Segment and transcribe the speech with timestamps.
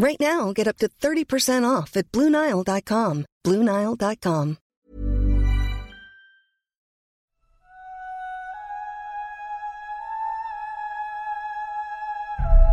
[0.00, 3.26] Right now, get up to 30% off at BlueNile.com.
[3.44, 4.56] BlueNile.com.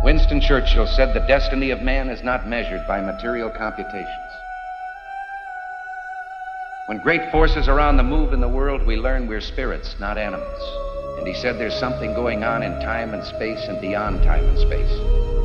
[0.02, 4.08] Winston Churchill said the destiny of man is not measured by material computations.
[6.86, 10.16] When great forces are on the move in the world, we learn we're spirits, not
[10.16, 11.18] animals.
[11.18, 14.58] And he said there's something going on in time and space and beyond time and
[14.58, 15.37] space,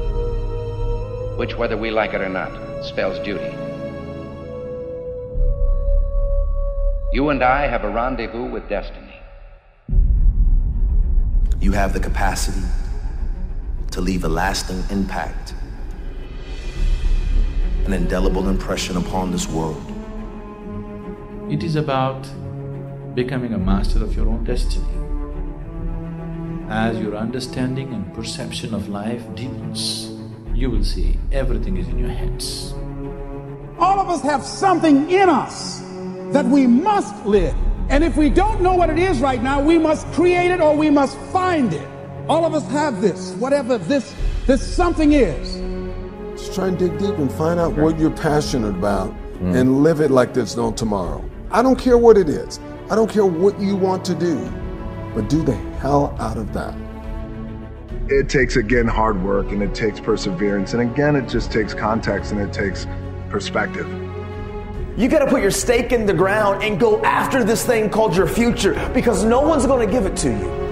[1.38, 3.54] which, whether we like it or not, spells duty.
[7.14, 9.14] You and I have a rendezvous with destiny.
[11.60, 12.68] You have the capacity
[13.92, 15.54] to leave a lasting impact,
[17.86, 19.82] an indelible impression upon this world.
[21.50, 22.28] It is about
[23.16, 24.86] becoming a master of your own destiny.
[26.70, 30.13] As your understanding and perception of life deepens,
[30.54, 32.74] you will see everything is in your hands.
[33.80, 35.80] All of us have something in us
[36.32, 37.56] that we must live.
[37.90, 40.76] And if we don't know what it is right now, we must create it or
[40.76, 41.88] we must find it.
[42.30, 44.16] All of us have this, whatever this
[44.48, 45.56] this something is.
[46.38, 49.56] Just try and dig deep and find out what you're passionate about hmm.
[49.56, 51.24] and live it like there's no tomorrow.
[51.52, 52.60] I don't care what it is.
[52.90, 54.38] I don't care what you want to do,
[55.16, 56.76] but do the hell out of that.
[58.10, 60.74] It takes, again, hard work and it takes perseverance.
[60.74, 62.86] And again, it just takes context and it takes
[63.30, 63.88] perspective.
[64.98, 68.16] You got to put your stake in the ground and go after this thing called
[68.16, 70.64] your future because no one's going to give it to you.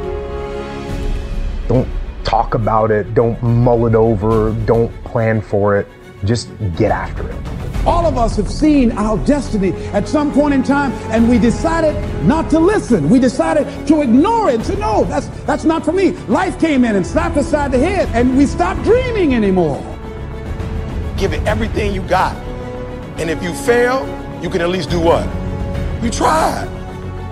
[1.68, 1.88] Don't
[2.24, 5.88] talk about it, don't mull it over, don't plan for it.
[6.26, 7.61] Just get after it.
[7.86, 11.96] All of us have seen our destiny at some point in time, and we decided
[12.26, 13.10] not to listen.
[13.10, 16.12] We decided to ignore it, to no, that's that's not for me.
[16.28, 19.80] Life came in and slapped us side the head, and we stopped dreaming anymore.
[21.18, 22.36] Give it everything you got.
[23.18, 24.06] And if you fail,
[24.44, 25.26] you can at least do what?
[26.04, 26.70] You tried.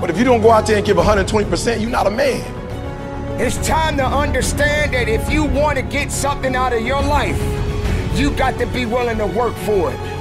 [0.02, 3.40] But if you don't go out there and give 120%, you're not a man.
[3.40, 7.40] It's time to understand that if you want to get something out of your life,
[8.18, 10.19] you got to be willing to work for it.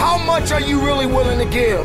[0.00, 1.84] How much are you really willing to give?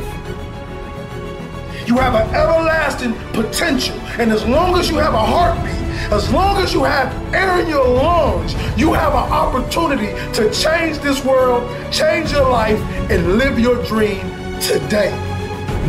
[1.86, 3.94] You have an everlasting potential.
[4.18, 5.76] And as long as you have a heartbeat,
[6.14, 11.00] as long as you have air in your lungs, you have an opportunity to change
[11.00, 12.80] this world, change your life,
[13.12, 14.22] and live your dream
[14.62, 15.12] today.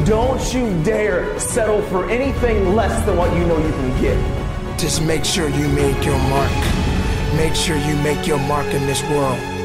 [0.05, 4.81] Don't you dare settle for anything less than what you know you can get.
[4.81, 6.51] Just make sure you make your mark.
[7.37, 9.56] Make sure you make your mark in this world.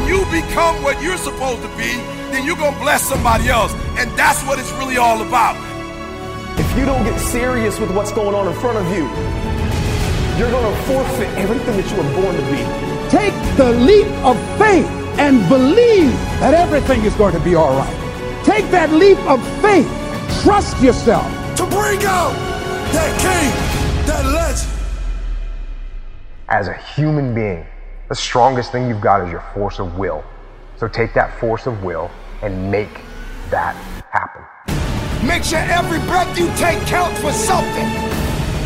[0.00, 1.92] When you become what you're supposed to be,
[2.32, 3.74] then you're going to bless somebody else.
[3.98, 5.56] And that's what it's really all about.
[6.58, 9.04] If you don't get serious with what's going on in front of you,
[10.38, 12.64] you're going to forfeit everything that you were born to be.
[13.10, 14.86] Take the leap of faith
[15.20, 18.42] and believe that everything is going to be all right.
[18.42, 19.86] Take that leap of faith.
[20.42, 21.26] Trust yourself.
[21.56, 22.32] To bring out
[22.96, 24.72] that king, that legend.
[26.48, 27.66] As a human being,
[28.10, 30.24] the strongest thing you've got is your force of will.
[30.78, 32.10] So take that force of will
[32.42, 33.02] and make
[33.50, 33.76] that
[34.10, 34.42] happen.
[35.24, 37.86] Make sure every breath you take counts for something.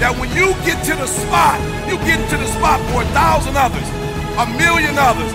[0.01, 3.57] That when you get to the spot, you get to the spot for a thousand
[3.59, 3.85] others,
[4.41, 5.31] a million others.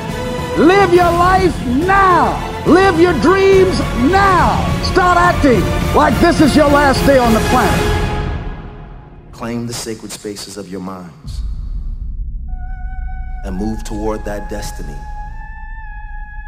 [0.57, 2.33] Live your life now.
[2.65, 3.77] Live your dreams
[4.09, 4.57] now.
[4.91, 5.61] Start acting
[5.95, 9.33] like this is your last day on the planet.
[9.33, 11.41] Claim the sacred spaces of your minds
[13.43, 14.97] and move toward that destiny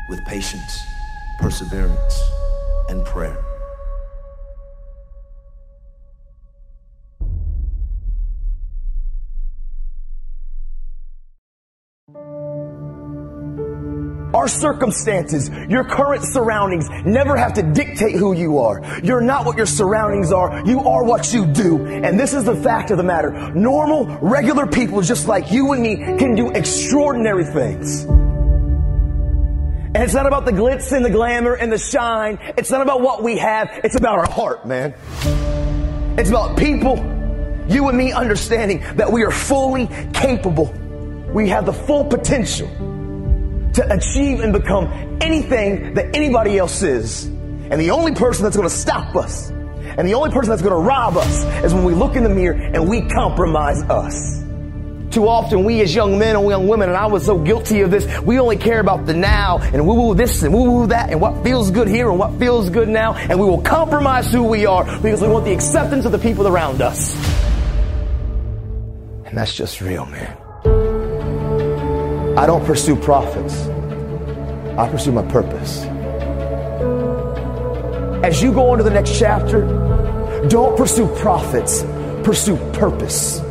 [0.08, 0.94] with patience,
[1.40, 2.22] perseverance,
[2.90, 3.51] and prayer.
[14.34, 18.82] Our circumstances, your current surroundings never have to dictate who you are.
[19.04, 20.66] You're not what your surroundings are.
[20.66, 21.86] You are what you do.
[21.86, 23.32] And this is the fact of the matter.
[23.54, 28.04] Normal, regular people just like you and me can do extraordinary things.
[29.94, 32.40] And it's not about the glitz and the glamour and the shine.
[32.58, 33.70] It's not about what we have.
[33.84, 34.94] It's about our heart, man.
[36.18, 36.96] It's about people,
[37.68, 40.72] you and me understanding that we are fully capable.
[41.34, 42.70] We have the full potential
[43.74, 44.88] to achieve and become
[45.22, 47.26] anything that anybody else is.
[47.26, 49.52] And the only person that's going to stop us
[49.98, 52.30] and the only person that's going to rob us is when we look in the
[52.30, 54.40] mirror and we compromise us.
[55.12, 57.92] Too often, we as young men and young women, and I was so guilty of
[57.92, 61.10] this, we only care about the now and woo woo this and woo woo that
[61.10, 64.44] and what feels good here and what feels good now, and we will compromise who
[64.44, 67.14] we are because we want the acceptance of the people around us.
[69.26, 70.41] And that's just real, man.
[72.42, 73.68] I don't pursue profits.
[74.76, 75.84] I pursue my purpose.
[78.26, 79.62] As you go into the next chapter,
[80.48, 81.84] don't pursue profits,
[82.24, 83.42] pursue purpose.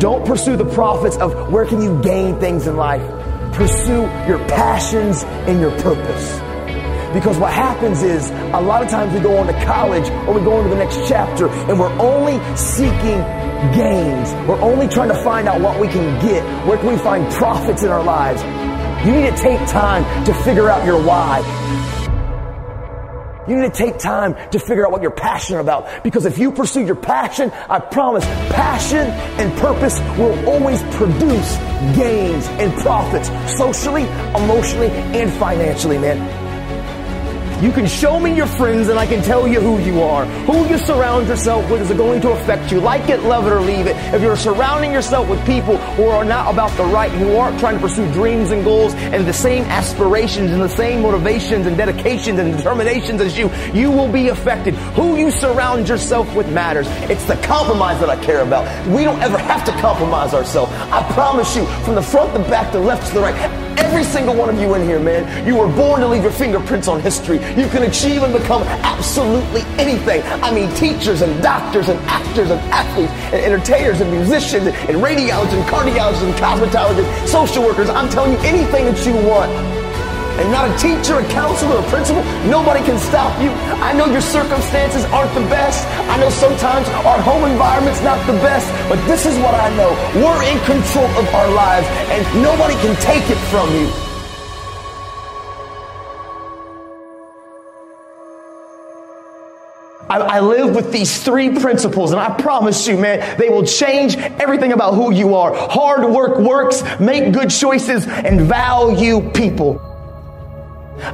[0.00, 3.08] Don't pursue the profits of where can you gain things in life.
[3.54, 6.40] Pursue your passions and your purpose.
[7.14, 10.40] Because what happens is a lot of times we go on to college or we
[10.40, 13.39] go into the next chapter and we're only seeking
[13.74, 14.32] gains.
[14.48, 16.42] We're only trying to find out what we can get.
[16.66, 18.42] Where can we find profits in our lives?
[19.06, 21.40] You need to take time to figure out your why.
[23.48, 26.04] You need to take time to figure out what you're passionate about.
[26.04, 31.56] Because if you pursue your passion, I promise passion and purpose will always produce
[31.96, 34.04] gains and profits socially,
[34.36, 36.39] emotionally, and financially, man.
[37.62, 40.24] You can show me your friends and I can tell you who you are.
[40.24, 42.80] Who you surround yourself with is going to affect you.
[42.80, 43.96] Like it, love it, or leave it.
[44.14, 47.74] If you're surrounding yourself with people who are not about the right, who aren't trying
[47.74, 52.38] to pursue dreams and goals and the same aspirations and the same motivations and dedications
[52.38, 54.72] and determinations as you, you will be affected.
[54.96, 56.86] Who you surround yourself with matters.
[57.10, 58.64] It's the compromise that I care about.
[58.86, 60.72] We don't ever have to compromise ourselves.
[60.72, 64.34] I promise you, from the front, the back, the left to the right, Every single
[64.34, 67.38] one of you in here, man, you were born to leave your fingerprints on history.
[67.56, 70.22] You can achieve and become absolutely anything.
[70.42, 75.58] I mean, teachers and doctors and actors and athletes and entertainers and musicians and radiologists
[75.58, 77.90] and cardiologists and cosmetologists, social workers.
[77.90, 79.50] I'm telling you anything that you want
[80.38, 82.22] and not a teacher, a counselor, a principal.
[82.46, 83.50] Nobody can stop you.
[83.82, 85.86] I know your circumstances aren't the best.
[86.08, 89.90] I know sometimes our home environment's not the best, but this is what I know.
[90.14, 94.09] We're in control of our lives and nobody can take it from you.
[100.10, 104.16] I, I, live with these three principles, and I promise you, man, they will change
[104.16, 105.54] everything about who you are.
[105.54, 109.89] Hard work works, make good choices, and value people.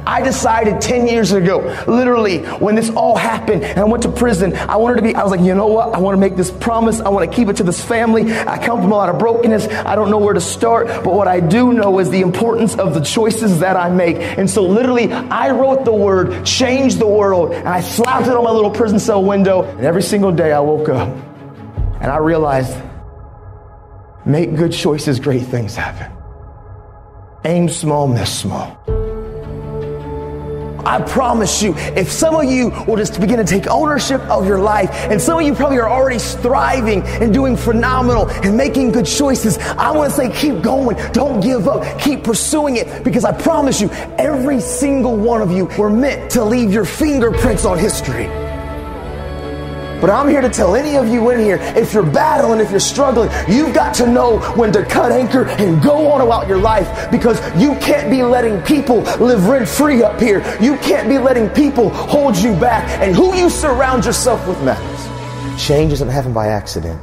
[0.05, 4.55] I decided 10 years ago, literally, when this all happened and I went to prison,
[4.55, 5.95] I wanted to be, I was like, you know what?
[5.95, 6.99] I want to make this promise.
[6.99, 8.31] I want to keep it to this family.
[8.31, 9.67] I come from a lot of brokenness.
[9.67, 12.93] I don't know where to start, but what I do know is the importance of
[12.93, 14.17] the choices that I make.
[14.17, 18.43] And so, literally, I wrote the word, change the world, and I slapped it on
[18.43, 19.63] my little prison cell window.
[19.63, 21.07] And every single day I woke up
[22.01, 22.77] and I realized,
[24.25, 26.11] make good choices, great things happen.
[27.45, 28.77] Aim small, miss small.
[30.87, 34.59] I promise you, if some of you will just begin to take ownership of your
[34.59, 39.05] life, and some of you probably are already striving and doing phenomenal and making good
[39.05, 40.95] choices, I want to say keep going.
[41.11, 41.99] Don't give up.
[41.99, 46.45] Keep pursuing it because I promise you, every single one of you were meant to
[46.45, 48.46] leave your fingerprints on history.
[49.99, 52.79] But I'm here to tell any of you in here, if you're battling, if you're
[52.79, 57.09] struggling, you've got to know when to cut anchor and go on about your life
[57.09, 60.39] because you can't be letting people live rent free up here.
[60.61, 62.87] You can't be letting people hold you back.
[63.01, 65.63] And who you surround yourself with matters.
[65.63, 67.01] Change doesn't happen by accident.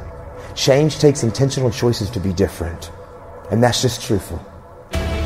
[0.55, 2.91] Change takes intentional choices to be different.
[3.51, 4.39] And that's just truthful.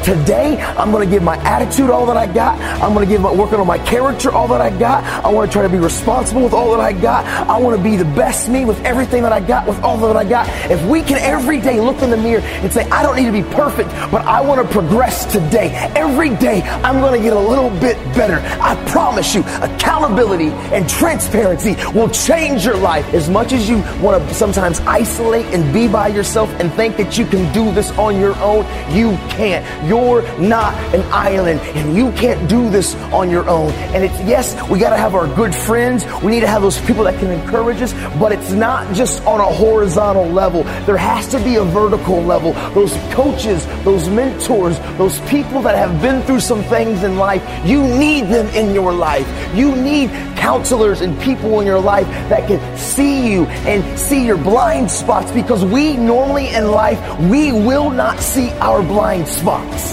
[0.10, 2.60] Today I'm going to give my attitude all that I got.
[2.82, 5.04] I'm going to give my working on my character all that I got.
[5.24, 7.26] I want to try to be responsible with all that I got.
[7.26, 10.18] I want to be the best me with everything that I got, with all that
[10.18, 10.48] I got.
[10.72, 13.32] If we can every day look in the mirror and say, I don't need to
[13.32, 15.72] be perfect, but I want to progress today.
[15.96, 18.42] Every day I'm going to get a little bit better.
[18.62, 24.28] I promise you, accountability and transparency will change your life as much as you want
[24.28, 28.20] to sometimes isolate and be by yourself and think that you can do this on
[28.20, 28.66] your own.
[28.92, 29.66] You can't.
[30.00, 33.72] You're not an island and you can't do this on your own.
[33.94, 36.06] And it's, yes, we got to have our good friends.
[36.24, 39.40] We need to have those people that can encourage us, but it's not just on
[39.40, 40.64] a horizontal level.
[40.86, 42.54] There has to be a vertical level.
[42.74, 47.82] Those coaches, those mentors, those people that have been through some things in life, you
[47.84, 49.28] need them in your life.
[49.56, 54.38] You need counselors and people in your life that can see you and see your
[54.38, 59.89] blind spots because we normally in life, we will not see our blind spots.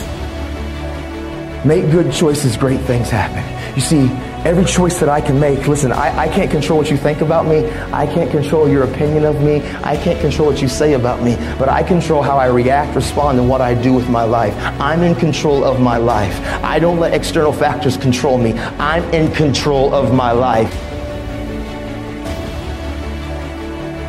[1.67, 3.43] Make good choices, great things happen.
[3.75, 4.07] You see,
[4.47, 7.45] every choice that I can make, listen, I, I can't control what you think about
[7.45, 7.69] me.
[7.93, 9.67] I can't control your opinion of me.
[9.83, 11.35] I can't control what you say about me.
[11.59, 14.55] But I control how I react, respond, and what I do with my life.
[14.81, 16.39] I'm in control of my life.
[16.63, 18.53] I don't let external factors control me.
[18.79, 20.71] I'm in control of my life.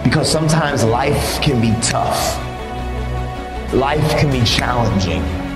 [0.04, 2.38] Because sometimes life can be tough.
[3.74, 5.47] Life can be challenging.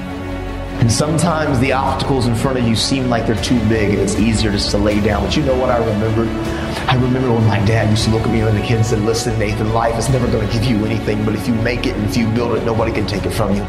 [0.82, 4.16] And sometimes the obstacles in front of you seem like they're too big and it's
[4.16, 5.24] easier just to lay down.
[5.24, 6.24] But you know what I remember?
[6.90, 8.98] I remember when my dad used to look at me when the kid and said,
[9.02, 11.96] Listen, Nathan, life is never going to give you anything, but if you make it
[11.96, 13.62] and if you build it, nobody can take it from you.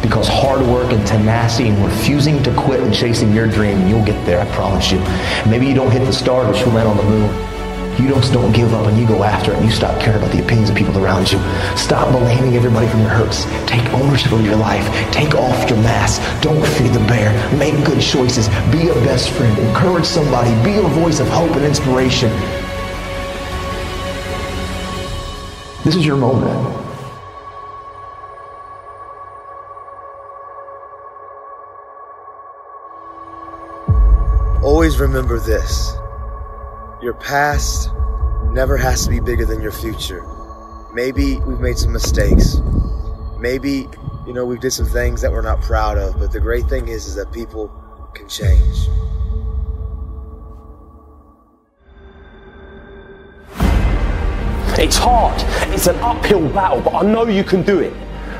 [0.00, 4.24] Because hard work and tenacity and refusing to quit and chasing your dream, you'll get
[4.24, 5.00] there, I promise you.
[5.46, 7.53] Maybe you don't hit the stars, but you'll land on the moon.
[7.98, 10.32] You just don't give up and you go after it and you stop caring about
[10.32, 11.38] the opinions of people around you.
[11.76, 13.44] Stop blaming everybody from your hurts.
[13.66, 14.84] Take ownership of your life.
[15.12, 16.20] Take off your mask.
[16.42, 17.32] Don't fear the bear.
[17.56, 18.48] Make good choices.
[18.72, 19.56] Be a best friend.
[19.58, 20.50] Encourage somebody.
[20.64, 22.30] Be a voice of hope and inspiration.
[25.84, 26.84] This is your moment.
[34.62, 35.96] Always remember this.
[37.04, 37.90] Your past
[38.44, 40.24] never has to be bigger than your future.
[40.94, 42.62] Maybe we've made some mistakes.
[43.38, 43.86] Maybe,
[44.26, 46.88] you know, we did some things that we're not proud of, but the great thing
[46.88, 47.68] is is that people
[48.14, 48.88] can change.
[54.78, 55.38] It's hard.
[55.74, 57.92] It's an uphill battle, but I know you can do it.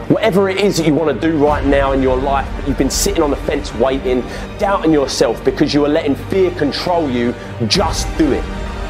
[0.09, 2.77] Whatever it is that you want to do right now in your life, but you've
[2.77, 4.23] been sitting on the fence waiting,
[4.59, 7.35] doubting yourself because you are letting fear control you,
[7.69, 8.45] just do it.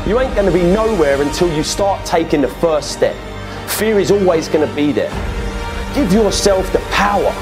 [0.08, 3.14] You ain't going to be nowhere until you start taking the first step.
[3.68, 5.10] Fear is always going to be there.
[5.94, 7.32] Give yourself the power,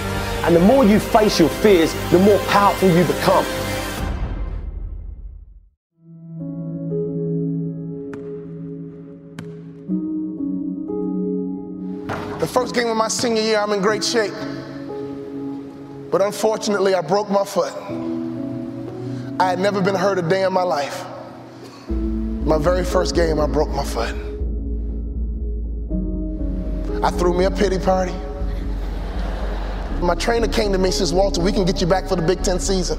[0.44, 3.46] and the more you face your fears, the more powerful you become.
[12.42, 14.34] The first game of my senior year, I'm in great shape.
[16.10, 17.72] But unfortunately, I broke my foot.
[19.38, 21.04] I had never been hurt a day in my life.
[21.88, 24.16] My very first game, I broke my foot.
[27.04, 28.14] I threw me a pity party.
[30.00, 32.22] My trainer came to me and says, Walter, we can get you back for the
[32.22, 32.98] Big Ten season.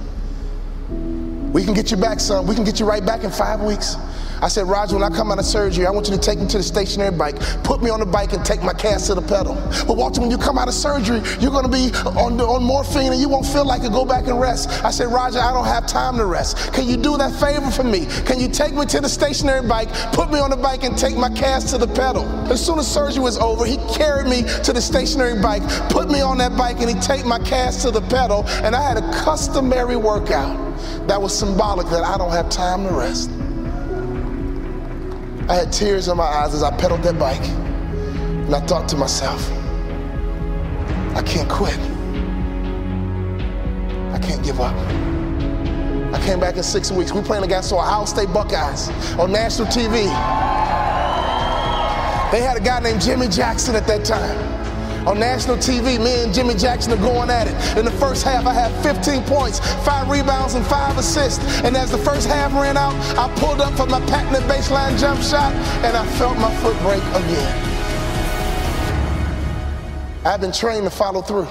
[1.54, 2.48] We can get you back, son.
[2.48, 3.96] We can get you right back in five weeks.
[4.42, 6.48] I said, Roger, when I come out of surgery, I want you to take me
[6.48, 9.22] to the stationary bike, put me on the bike, and take my cast to the
[9.22, 9.56] pedal.
[9.88, 13.14] But Walter, when you come out of surgery, you're going to be on, on morphine
[13.14, 13.94] and you won't feel like it.
[13.94, 14.84] Go back and rest.
[14.84, 16.74] I said, Roger, I don't have time to rest.
[16.74, 18.08] Can you do that favor for me?
[18.26, 21.16] Can you take me to the stationary bike, put me on the bike, and take
[21.16, 22.26] my cast to the pedal?
[22.52, 26.20] As soon as surgery was over, he carried me to the stationary bike, put me
[26.20, 28.44] on that bike, and he take my cast to the pedal.
[28.64, 30.63] And I had a customary workout
[31.08, 33.30] that was symbolic that I don't have time to rest.
[35.50, 37.46] I had tears in my eyes as I pedaled that bike.
[37.46, 39.50] And I thought to myself,
[41.16, 41.78] I can't quit.
[44.14, 44.76] I can't give up.
[46.14, 47.12] I came back in six weeks.
[47.12, 50.04] We playing against Ohio State Buckeyes on national TV.
[52.32, 54.63] They had a guy named Jimmy Jackson at that time
[55.08, 57.78] on national TV, me and Jimmy Jackson are going at it.
[57.78, 61.44] In the first half, I had 15 points, five rebounds, and five assists.
[61.62, 65.22] And as the first half ran out, I pulled up for my patented baseline jump
[65.22, 67.70] shot, and I felt my foot break again.
[70.26, 71.48] I've been trained to follow through.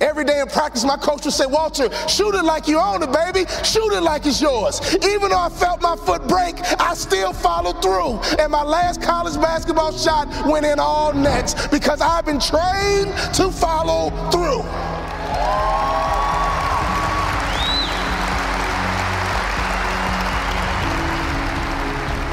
[0.00, 3.12] Every day in practice, my coach would say, Walter, shoot it like you own it,
[3.12, 3.44] baby.
[3.62, 4.80] Shoot it like it's yours.
[5.04, 8.18] Even though I felt my foot break, I still followed through.
[8.38, 13.50] And my last college basketball shot went in all nets because I've been trained to
[13.50, 14.62] follow through.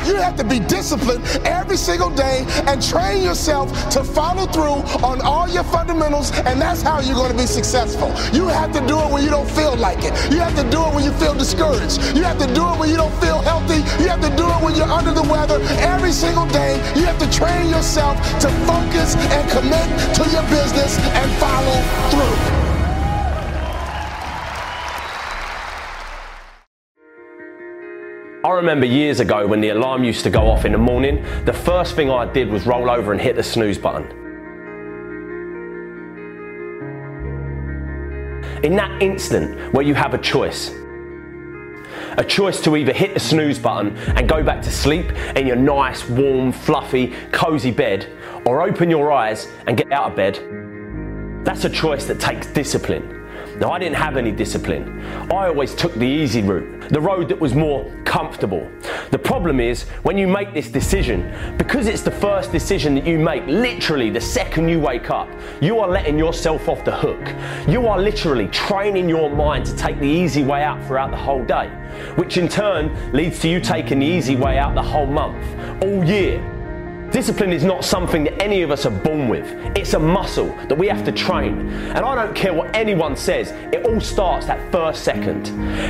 [0.07, 5.19] You have to be disciplined every single day and train yourself to follow through on
[5.21, 8.07] all your fundamentals, and that's how you're going to be successful.
[8.31, 10.13] You have to do it when you don't feel like it.
[10.31, 12.01] You have to do it when you feel discouraged.
[12.15, 13.83] You have to do it when you don't feel healthy.
[14.01, 15.59] You have to do it when you're under the weather.
[15.83, 20.97] Every single day, you have to train yourself to focus and commit to your business
[20.99, 21.77] and follow
[22.11, 22.66] through.
[28.47, 31.51] I remember years ago when the alarm used to go off in the morning, the
[31.51, 34.09] first thing I did was roll over and hit the snooze button.
[38.63, 40.73] In that instant where you have a choice,
[42.17, 45.57] a choice to either hit the snooze button and go back to sleep in your
[45.57, 48.07] nice, warm, fluffy, cozy bed,
[48.45, 50.35] or open your eyes and get out of bed,
[51.43, 53.16] that's a choice that takes discipline.
[53.59, 55.01] Now, I didn't have any discipline.
[55.31, 58.69] I always took the easy route, the road that was more comfortable.
[59.09, 63.17] The problem is, when you make this decision, because it's the first decision that you
[63.17, 65.27] make, literally the second you wake up,
[65.59, 67.33] you are letting yourself off the hook.
[67.67, 71.43] You are literally training your mind to take the easy way out throughout the whole
[71.43, 71.69] day,
[72.15, 76.03] which in turn leads to you taking the easy way out the whole month, all
[76.03, 76.56] year.
[77.11, 79.47] Discipline is not something that any of us are born with.
[79.77, 81.69] It's a muscle that we have to train.
[81.69, 85.47] And I don't care what anyone says, it all starts that first second.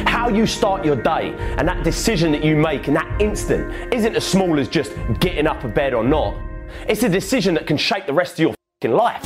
[0.08, 4.16] How you start your day and that decision that you make in that instant isn't
[4.16, 6.36] as small as just getting up of bed or not.
[6.88, 9.24] It's a decision that can shape the rest of your life.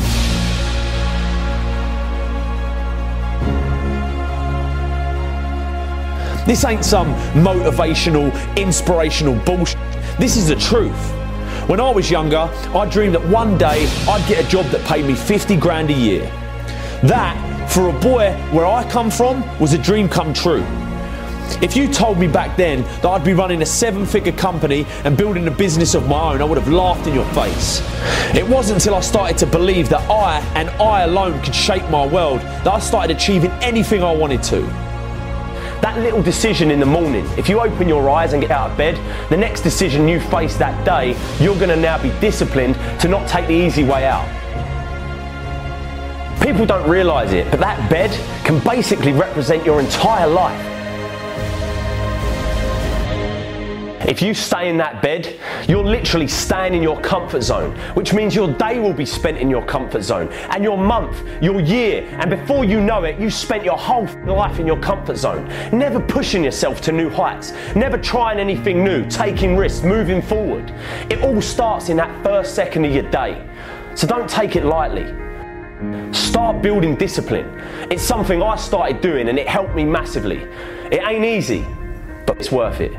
[6.48, 9.78] This ain't some motivational, inspirational bullshit.
[10.18, 11.21] This is the truth.
[11.72, 15.06] When I was younger, I dreamed that one day I'd get a job that paid
[15.06, 16.24] me 50 grand a year.
[17.02, 20.66] That, for a boy where I come from, was a dream come true.
[21.62, 25.16] If you told me back then that I'd be running a seven figure company and
[25.16, 27.82] building a business of my own, I would have laughed in your face.
[28.36, 32.06] It wasn't until I started to believe that I and I alone could shape my
[32.06, 34.91] world that I started achieving anything I wanted to.
[35.82, 38.78] That little decision in the morning, if you open your eyes and get out of
[38.78, 39.00] bed,
[39.32, 43.28] the next decision you face that day, you're going to now be disciplined to not
[43.28, 44.28] take the easy way out.
[46.40, 48.12] People don't realize it, but that bed
[48.46, 50.71] can basically represent your entire life.
[54.08, 58.34] If you stay in that bed, you're literally staying in your comfort zone, which means
[58.34, 62.30] your day will be spent in your comfort zone, and your month, your year, and
[62.30, 66.44] before you know it, you've spent your whole life in your comfort zone, never pushing
[66.44, 70.72] yourself to new heights, never trying anything new, taking risks, moving forward.
[71.10, 73.48] It all starts in that first second of your day.
[73.94, 75.06] So don't take it lightly.
[76.14, 77.48] Start building discipline.
[77.92, 80.38] It's something I started doing and it helped me massively.
[80.92, 81.66] It ain't easy,
[82.26, 82.94] but it's worth it.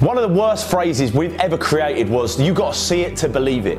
[0.00, 3.28] One of the worst phrases we've ever created was, you got to see it to
[3.28, 3.78] believe it.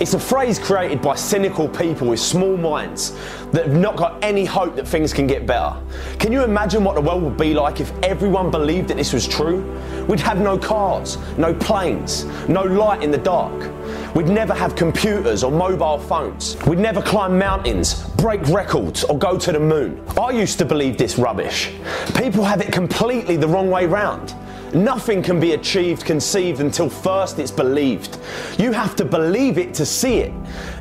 [0.00, 3.10] It's a phrase created by cynical people with small minds
[3.52, 5.76] that have not got any hope that things can get better.
[6.18, 9.28] Can you imagine what the world would be like if everyone believed that this was
[9.28, 9.60] true?
[10.08, 13.70] We'd have no cars, no planes, no light in the dark.
[14.14, 16.56] We'd never have computers or mobile phones.
[16.66, 20.02] We'd never climb mountains, break records, or go to the moon.
[20.18, 21.70] I used to believe this rubbish.
[22.16, 24.34] People have it completely the wrong way round.
[24.74, 28.18] Nothing can be achieved, conceived until first it's believed.
[28.58, 30.32] You have to believe it to see it.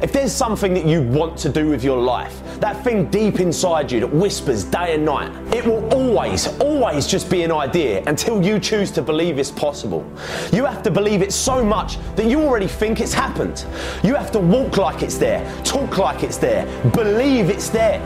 [0.02, 3.92] If there's something that you want to do with your life, that thing deep inside
[3.92, 8.44] you that whispers day and night, it will always, always just be an idea until
[8.44, 10.06] you choose to believe it's possible.
[10.52, 13.66] You have to believe it so much that you already think it's happened.
[14.04, 18.00] You have to walk like it's there, talk like it's there, believe it's there.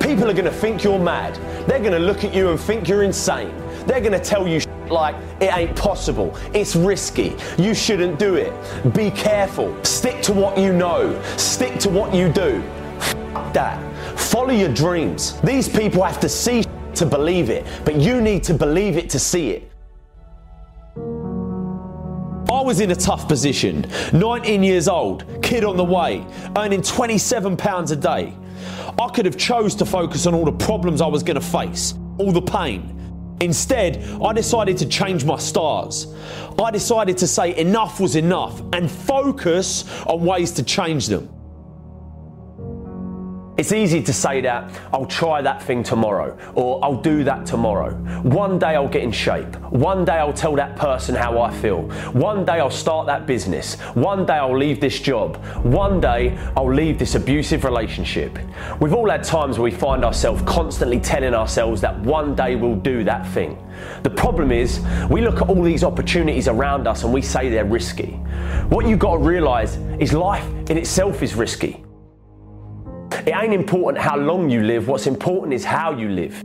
[0.00, 1.34] People are going to think you're mad.
[1.68, 3.52] They're going to look at you and think you're insane.
[3.86, 6.36] They're going to tell you like it ain't possible.
[6.52, 7.36] It's risky.
[7.58, 8.52] You shouldn't do it.
[8.94, 9.76] Be careful.
[9.84, 11.20] Stick to what you know.
[11.36, 12.62] Stick to what you do.
[12.98, 14.18] F- that.
[14.18, 15.40] Follow your dreams.
[15.42, 19.18] These people have to see to believe it, but you need to believe it to
[19.18, 19.70] see it.
[22.56, 23.86] I was in a tough position.
[24.12, 26.24] 19 years old, kid on the way,
[26.56, 28.34] earning £27 a day.
[28.98, 31.94] I could have chose to focus on all the problems I was going to face,
[32.18, 32.95] all the pain,
[33.40, 36.14] Instead, I decided to change my stars.
[36.58, 41.28] I decided to say enough was enough and focus on ways to change them.
[43.58, 47.94] It's easy to say that I'll try that thing tomorrow or I'll do that tomorrow.
[48.20, 49.56] One day I'll get in shape.
[49.70, 51.84] One day I'll tell that person how I feel.
[52.12, 53.80] One day I'll start that business.
[53.94, 55.42] One day I'll leave this job.
[55.64, 58.38] One day I'll leave this abusive relationship.
[58.78, 62.76] We've all had times where we find ourselves constantly telling ourselves that one day we'll
[62.76, 63.56] do that thing.
[64.02, 67.64] The problem is, we look at all these opportunities around us and we say they're
[67.64, 68.12] risky.
[68.68, 71.85] What you've got to realize is life in itself is risky.
[73.26, 76.42] It ain't important how long you live, what's important is how you live.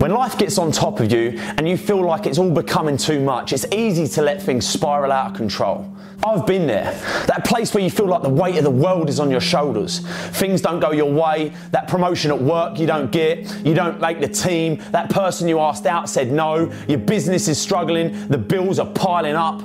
[0.00, 3.20] When life gets on top of you and you feel like it's all becoming too
[3.20, 5.94] much, it's easy to let things spiral out of control.
[6.24, 6.92] I've been there.
[7.26, 10.00] That place where you feel like the weight of the world is on your shoulders.
[10.38, 11.52] Things don't go your way.
[11.70, 13.64] That promotion at work you don't get.
[13.64, 14.82] You don't make the team.
[14.90, 16.72] That person you asked out said no.
[16.88, 18.28] Your business is struggling.
[18.28, 19.62] The bills are piling up.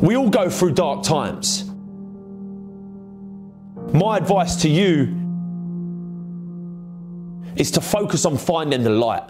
[0.00, 1.69] We all go through dark times.
[3.92, 5.16] My advice to you
[7.56, 9.28] is to focus on finding the light.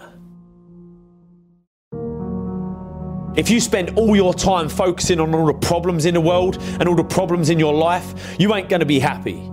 [3.36, 6.86] If you spend all your time focusing on all the problems in the world and
[6.88, 9.50] all the problems in your life, you ain't going to be happy.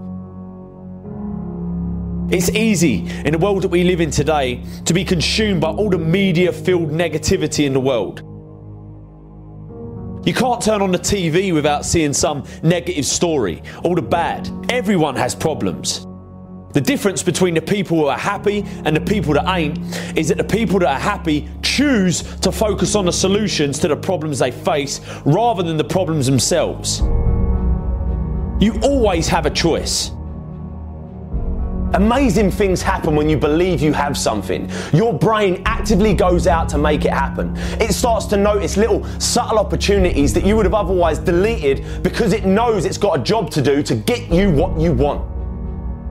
[2.29, 5.89] It's easy in the world that we live in today to be consumed by all
[5.89, 8.26] the media filled negativity in the world.
[10.27, 14.49] You can't turn on the TV without seeing some negative story, all the bad.
[14.69, 16.05] Everyone has problems.
[16.73, 19.79] The difference between the people who are happy and the people that ain't
[20.17, 23.95] is that the people that are happy choose to focus on the solutions to the
[23.95, 26.99] problems they face rather than the problems themselves.
[28.59, 30.11] You always have a choice.
[31.93, 34.69] Amazing things happen when you believe you have something.
[34.91, 37.53] Your brain actively goes out to make it happen.
[37.79, 42.45] It starts to notice little subtle opportunities that you would have otherwise deleted because it
[42.45, 45.25] knows it's got a job to do to get you what you want.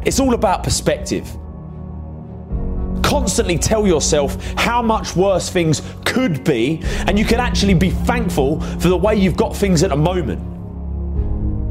[0.06, 1.28] It's all about perspective.
[3.02, 8.60] Constantly tell yourself how much worse things could be, and you can actually be thankful
[8.60, 10.55] for the way you've got things at the moment.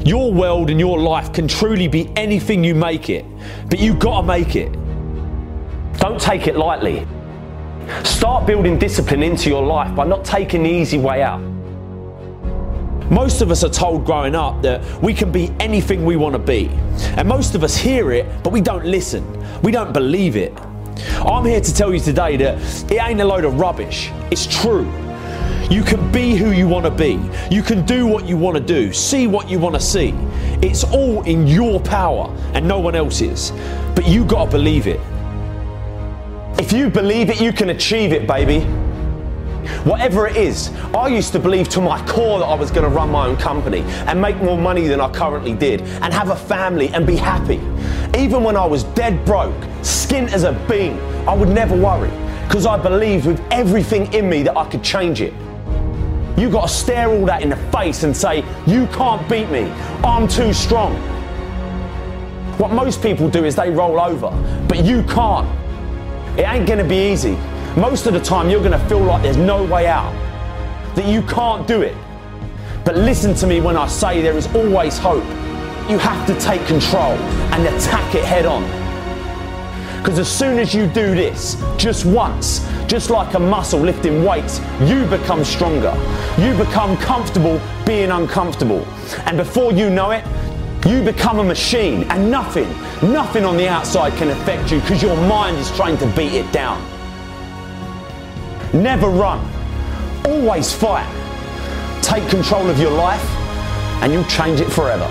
[0.06, 3.24] Your world and your life can truly be anything you make it,
[3.68, 4.72] but you've got to make it.
[5.98, 7.04] Don't take it lightly.
[8.04, 11.40] Start building discipline into your life by not taking the easy way out.
[13.10, 16.38] Most of us are told growing up that we can be anything we want to
[16.38, 16.68] be.
[17.16, 19.24] And most of us hear it, but we don't listen.
[19.62, 20.56] We don't believe it.
[21.16, 24.12] I'm here to tell you today that it ain't a load of rubbish.
[24.30, 24.86] It's true.
[25.68, 27.20] You can be who you want to be.
[27.50, 30.14] You can do what you want to do, see what you want to see.
[30.62, 33.50] It's all in your power and no one else's.
[33.96, 35.00] But you got to believe it.
[36.58, 38.60] If you believe it, you can achieve it, baby.
[39.82, 42.88] Whatever it is, I used to believe to my core that I was going to
[42.88, 46.36] run my own company and make more money than I currently did and have a
[46.36, 47.60] family and be happy.
[48.16, 50.96] Even when I was dead broke, skint as a bean,
[51.28, 52.10] I would never worry
[52.46, 55.34] because I believed with everything in me that I could change it.
[56.36, 59.70] You got to stare all that in the face and say, You can't beat me.
[60.04, 60.94] I'm too strong.
[62.58, 64.30] What most people do is they roll over,
[64.68, 65.48] but you can't.
[66.38, 67.36] It ain't going to be easy.
[67.76, 70.12] Most of the time, you're going to feel like there's no way out,
[70.94, 71.94] that you can't do it.
[72.84, 75.24] But listen to me when I say there is always hope.
[75.90, 77.12] You have to take control
[77.52, 78.62] and attack it head on.
[79.98, 84.60] Because as soon as you do this, just once, just like a muscle lifting weights,
[84.82, 85.94] you become stronger.
[86.38, 88.84] You become comfortable being uncomfortable.
[89.26, 90.24] And before you know it,
[90.86, 92.68] you become a machine and nothing,
[93.02, 96.50] nothing on the outside can affect you because your mind is trying to beat it
[96.52, 96.80] down.
[98.72, 99.40] Never run.
[100.24, 101.10] Always fight.
[102.02, 103.24] Take control of your life
[104.02, 105.06] and you'll change it forever.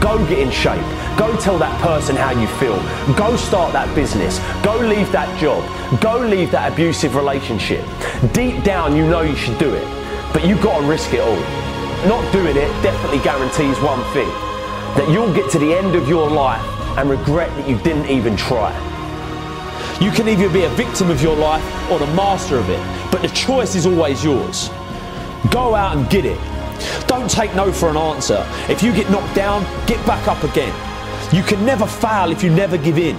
[0.00, 0.99] Go get in shape.
[1.20, 2.78] Go tell that person how you feel.
[3.14, 4.38] Go start that business.
[4.64, 5.60] Go leave that job.
[6.00, 7.84] Go leave that abusive relationship.
[8.32, 9.84] Deep down, you know you should do it,
[10.32, 11.36] but you've got to risk it all.
[12.08, 14.30] Not doing it definitely guarantees one thing
[14.96, 16.64] that you'll get to the end of your life
[16.96, 18.72] and regret that you didn't even try.
[20.00, 22.80] You can either be a victim of your life or the master of it,
[23.12, 24.70] but the choice is always yours.
[25.50, 26.40] Go out and get it.
[27.06, 28.42] Don't take no for an answer.
[28.70, 30.89] If you get knocked down, get back up again.
[31.32, 33.16] You can never fail if you never give in.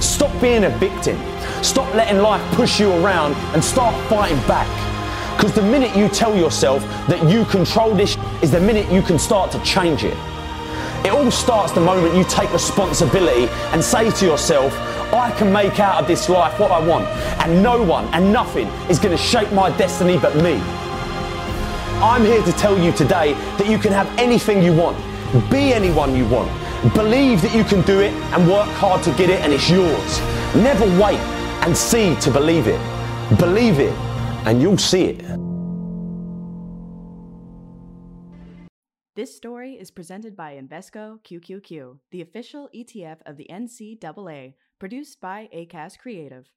[0.00, 1.16] Stop being a victim.
[1.62, 4.66] Stop letting life push you around and start fighting back.
[5.36, 9.20] Because the minute you tell yourself that you control this is the minute you can
[9.20, 10.16] start to change it.
[11.04, 14.76] It all starts the moment you take responsibility and say to yourself,
[15.12, 17.06] I can make out of this life what I want,
[17.46, 20.54] and no one and nothing is going to shape my destiny but me.
[22.02, 24.98] I'm here to tell you today that you can have anything you want.
[25.50, 26.50] Be anyone you want.
[26.94, 30.20] Believe that you can do it and work hard to get it and it's yours.
[30.54, 31.18] Never wait
[31.64, 32.80] and see to believe it.
[33.38, 33.92] Believe it
[34.46, 35.24] and you'll see it.
[39.16, 45.48] This story is presented by Invesco QQQ, the official ETF of the NCAA, produced by
[45.54, 46.50] Acast Creative.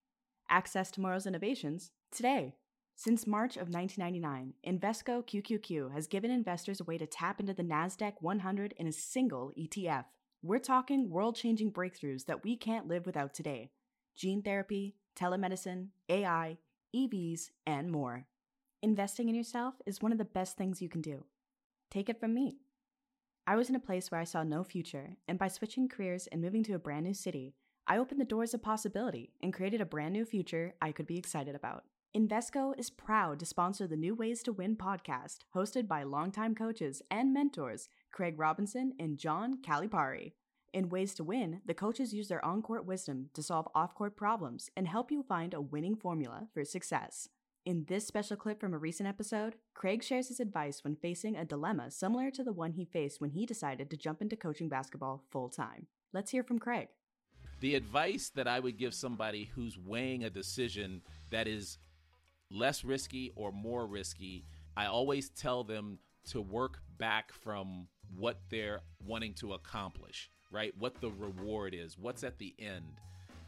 [0.50, 2.56] Access tomorrow's innovations today.
[3.02, 7.64] Since March of 1999, Invesco QQQ has given investors a way to tap into the
[7.64, 10.04] NASDAQ 100 in a single ETF.
[10.44, 13.72] We're talking world changing breakthroughs that we can't live without today
[14.18, 16.58] gene therapy, telemedicine, AI,
[16.94, 18.26] EVs, and more.
[18.82, 21.24] Investing in yourself is one of the best things you can do.
[21.90, 22.58] Take it from me.
[23.48, 26.42] I was in a place where I saw no future, and by switching careers and
[26.42, 27.56] moving to a brand new city,
[27.88, 31.18] I opened the doors of possibility and created a brand new future I could be
[31.18, 31.86] excited about.
[32.18, 37.04] Invesco is proud to sponsor the New Ways to Win podcast, hosted by longtime coaches
[37.12, 40.34] and mentors Craig Robinson and John Calipari.
[40.74, 44.18] In Ways to Win, the coaches use their on court wisdom to solve off court
[44.18, 47.30] problems and help you find a winning formula for success.
[47.64, 51.46] In this special clip from a recent episode, Craig shares his advice when facing a
[51.46, 55.22] dilemma similar to the one he faced when he decided to jump into coaching basketball
[55.30, 55.86] full time.
[56.12, 56.88] Let's hear from Craig.
[57.60, 61.78] The advice that I would give somebody who's weighing a decision that is
[62.52, 68.82] less risky or more risky, I always tell them to work back from what they're
[69.06, 70.74] wanting to accomplish, right?
[70.78, 72.86] What the reward is, what's at the end,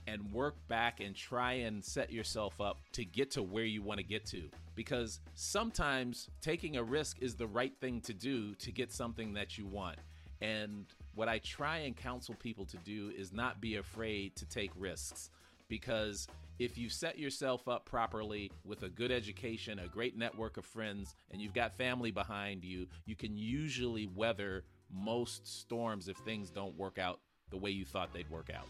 [0.08, 4.00] and work back and try and set yourself up to get to where you want
[4.00, 4.44] to get to.
[4.76, 9.58] Because sometimes taking a risk is the right thing to do to get something that
[9.58, 9.98] you want.
[10.42, 14.72] And what I try and counsel people to do is not be afraid to take
[14.76, 15.30] risks
[15.68, 16.28] because
[16.62, 21.16] if you set yourself up properly with a good education, a great network of friends,
[21.32, 26.78] and you've got family behind you, you can usually weather most storms if things don't
[26.78, 27.20] work out
[27.50, 28.68] the way you thought they'd work out.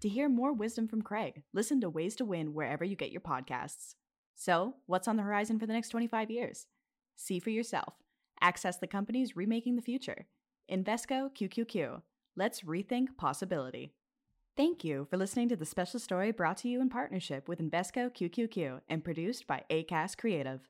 [0.00, 3.20] To hear more wisdom from Craig, listen to Ways to Win wherever you get your
[3.20, 3.94] podcasts.
[4.34, 6.66] So, what's on the horizon for the next 25 years?
[7.14, 7.92] See for yourself.
[8.40, 10.26] Access the companies remaking the future.
[10.70, 12.00] Invesco QQQ.
[12.34, 13.92] Let's rethink possibility.
[14.54, 18.10] Thank you for listening to the special story brought to you in partnership with Invesco
[18.12, 20.60] QQQ and produced by Acast Creative.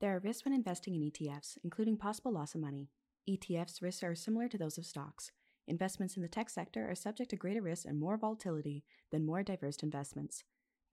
[0.00, 2.88] There are risks when investing in ETFs, including possible loss of money.
[3.28, 5.32] ETFs' risks are similar to those of stocks.
[5.68, 9.42] Investments in the tech sector are subject to greater risk and more volatility than more
[9.42, 10.42] diverse investments.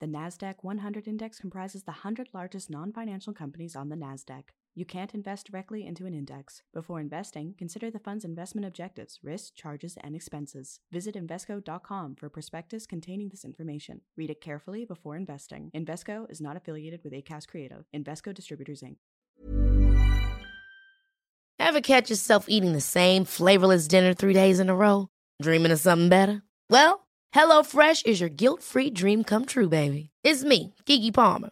[0.01, 4.43] The NASDAQ 100 index comprises the 100 largest non financial companies on the NASDAQ.
[4.75, 6.63] You can't invest directly into an index.
[6.73, 10.79] Before investing, consider the fund's investment objectives, risks, charges, and expenses.
[10.91, 14.01] Visit Invesco.com for a prospectus containing this information.
[14.17, 15.69] Read it carefully before investing.
[15.75, 17.85] Invesco is not affiliated with Acast Creative.
[17.95, 18.95] Invesco Distributors, Inc.
[21.59, 25.07] Ever catch yourself eating the same flavorless dinner three days in a row?
[25.41, 26.41] Dreaming of something better?
[26.69, 30.09] Well, HelloFresh is your guilt free dream come true, baby.
[30.23, 31.51] It's me, Keke Palmer.